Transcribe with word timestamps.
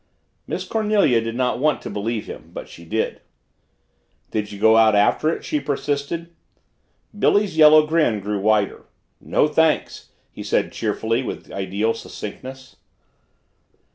Miss 0.47 0.63
Cornelia 0.67 1.21
did 1.21 1.35
not 1.35 1.59
want 1.59 1.79
to 1.83 1.89
believe 1.91 2.25
him 2.25 2.49
but 2.55 2.67
she 2.67 2.85
did. 2.85 3.21
"Did 4.31 4.51
you 4.51 4.59
go 4.59 4.75
out 4.75 4.95
after 4.95 5.29
it?" 5.29 5.45
she 5.45 5.59
persisted. 5.59 6.33
Billy's 7.19 7.55
yellow 7.55 7.85
grin 7.85 8.19
grew 8.19 8.39
wider. 8.39 8.85
"No 9.19 9.47
thanks," 9.47 10.09
he 10.31 10.41
said 10.41 10.71
cheerfully 10.73 11.21
with 11.21 11.51
ideal 11.51 11.93
succinctness. 11.93 12.77